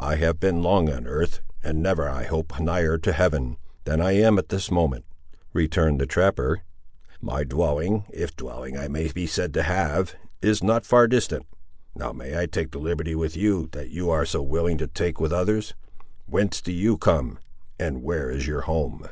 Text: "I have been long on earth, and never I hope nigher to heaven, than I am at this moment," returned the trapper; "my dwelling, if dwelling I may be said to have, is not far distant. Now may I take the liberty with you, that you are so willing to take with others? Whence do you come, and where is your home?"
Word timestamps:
"I 0.00 0.16
have 0.16 0.40
been 0.40 0.62
long 0.62 0.88
on 0.88 1.06
earth, 1.06 1.42
and 1.62 1.82
never 1.82 2.08
I 2.08 2.24
hope 2.24 2.58
nigher 2.58 2.96
to 2.96 3.12
heaven, 3.12 3.58
than 3.84 4.00
I 4.00 4.12
am 4.12 4.38
at 4.38 4.48
this 4.48 4.70
moment," 4.70 5.04
returned 5.52 6.00
the 6.00 6.06
trapper; 6.06 6.62
"my 7.20 7.44
dwelling, 7.44 8.06
if 8.08 8.34
dwelling 8.34 8.78
I 8.78 8.88
may 8.88 9.12
be 9.12 9.26
said 9.26 9.52
to 9.52 9.62
have, 9.62 10.14
is 10.40 10.62
not 10.64 10.86
far 10.86 11.06
distant. 11.06 11.44
Now 11.94 12.12
may 12.14 12.38
I 12.40 12.46
take 12.46 12.70
the 12.70 12.78
liberty 12.78 13.14
with 13.14 13.36
you, 13.36 13.68
that 13.72 13.90
you 13.90 14.08
are 14.08 14.24
so 14.24 14.40
willing 14.40 14.78
to 14.78 14.86
take 14.86 15.20
with 15.20 15.34
others? 15.34 15.74
Whence 16.24 16.62
do 16.62 16.72
you 16.72 16.96
come, 16.96 17.38
and 17.78 18.02
where 18.02 18.30
is 18.30 18.46
your 18.46 18.62
home?" 18.62 19.06